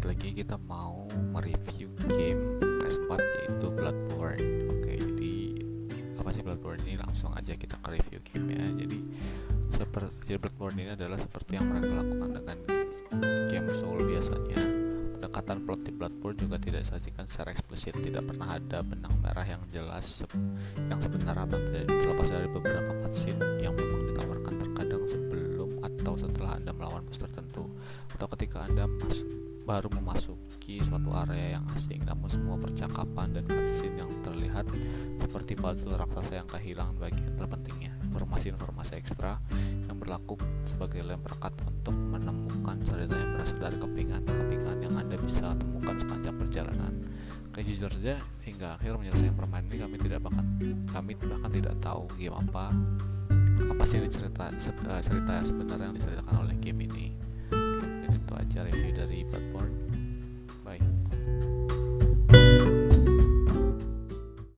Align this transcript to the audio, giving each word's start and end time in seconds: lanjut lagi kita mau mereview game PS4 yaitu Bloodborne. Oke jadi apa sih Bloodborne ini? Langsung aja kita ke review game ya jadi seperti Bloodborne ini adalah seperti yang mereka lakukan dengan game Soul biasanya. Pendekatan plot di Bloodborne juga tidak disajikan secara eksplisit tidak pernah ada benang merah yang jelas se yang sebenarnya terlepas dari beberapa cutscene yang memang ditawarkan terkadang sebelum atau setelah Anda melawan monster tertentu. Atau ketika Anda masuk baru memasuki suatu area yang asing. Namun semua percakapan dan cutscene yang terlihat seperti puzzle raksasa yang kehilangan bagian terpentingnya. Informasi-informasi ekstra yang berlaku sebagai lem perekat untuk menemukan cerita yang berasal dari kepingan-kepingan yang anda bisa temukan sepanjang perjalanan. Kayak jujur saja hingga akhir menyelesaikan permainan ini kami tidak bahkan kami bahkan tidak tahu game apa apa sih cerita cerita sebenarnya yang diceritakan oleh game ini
lanjut 0.00 0.16
lagi 0.16 0.32
kita 0.32 0.56
mau 0.64 1.04
mereview 1.12 1.92
game 2.08 2.56
PS4 2.80 3.20
yaitu 3.20 3.68
Bloodborne. 3.68 4.48
Oke 4.72 4.96
jadi 4.96 5.36
apa 6.16 6.32
sih 6.32 6.40
Bloodborne 6.40 6.80
ini? 6.88 6.96
Langsung 6.96 7.36
aja 7.36 7.52
kita 7.52 7.76
ke 7.84 8.00
review 8.00 8.16
game 8.32 8.48
ya 8.48 8.64
jadi 8.80 8.96
seperti 9.68 10.40
Bloodborne 10.40 10.80
ini 10.80 10.96
adalah 10.96 11.20
seperti 11.20 11.60
yang 11.60 11.68
mereka 11.68 12.00
lakukan 12.00 12.30
dengan 12.32 12.56
game 13.52 13.68
Soul 13.76 14.00
biasanya. 14.08 14.62
Pendekatan 15.20 15.68
plot 15.68 15.80
di 15.84 15.92
Bloodborne 15.92 16.38
juga 16.48 16.56
tidak 16.56 16.80
disajikan 16.88 17.28
secara 17.28 17.52
eksplisit 17.52 17.92
tidak 18.00 18.24
pernah 18.24 18.56
ada 18.56 18.80
benang 18.80 19.12
merah 19.20 19.44
yang 19.44 19.60
jelas 19.68 20.24
se 20.24 20.26
yang 20.88 20.96
sebenarnya 20.96 21.44
terlepas 21.84 22.28
dari 22.32 22.48
beberapa 22.48 23.04
cutscene 23.04 23.60
yang 23.60 23.76
memang 23.76 24.00
ditawarkan 24.08 24.54
terkadang 24.64 25.04
sebelum 25.04 25.76
atau 25.84 26.16
setelah 26.16 26.56
Anda 26.56 26.72
melawan 26.72 27.04
monster 27.04 27.28
tertentu. 27.28 27.68
Atau 28.16 28.32
ketika 28.32 28.64
Anda 28.64 28.88
masuk 28.88 29.49
baru 29.64 29.88
memasuki 29.92 30.80
suatu 30.80 31.12
area 31.14 31.58
yang 31.58 31.64
asing. 31.74 32.02
Namun 32.04 32.28
semua 32.28 32.56
percakapan 32.56 33.36
dan 33.36 33.44
cutscene 33.46 34.02
yang 34.02 34.10
terlihat 34.24 34.66
seperti 35.20 35.54
puzzle 35.54 35.94
raksasa 35.94 36.42
yang 36.42 36.48
kehilangan 36.48 36.96
bagian 36.98 37.34
terpentingnya. 37.36 37.92
Informasi-informasi 38.10 38.92
ekstra 38.98 39.38
yang 39.86 39.96
berlaku 40.00 40.34
sebagai 40.66 41.06
lem 41.06 41.20
perekat 41.22 41.54
untuk 41.66 41.94
menemukan 41.94 42.76
cerita 42.82 43.14
yang 43.14 43.30
berasal 43.38 43.58
dari 43.62 43.76
kepingan-kepingan 43.78 44.76
yang 44.82 44.94
anda 44.98 45.16
bisa 45.20 45.54
temukan 45.54 45.96
sepanjang 46.00 46.36
perjalanan. 46.36 46.94
Kayak 47.50 47.66
jujur 47.74 47.90
saja 47.90 48.14
hingga 48.46 48.78
akhir 48.78 48.98
menyelesaikan 48.98 49.36
permainan 49.36 49.68
ini 49.70 49.78
kami 49.82 49.96
tidak 49.98 50.20
bahkan 50.22 50.46
kami 50.90 51.12
bahkan 51.18 51.50
tidak 51.50 51.74
tahu 51.82 52.06
game 52.14 52.34
apa 52.34 52.70
apa 53.60 53.82
sih 53.84 53.98
cerita 54.06 54.48
cerita 54.54 55.34
sebenarnya 55.42 55.90
yang 55.90 55.96
diceritakan 55.98 56.34
oleh 56.46 56.56
game 56.62 56.86
ini 56.86 57.10